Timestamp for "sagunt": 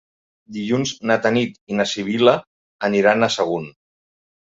3.37-3.69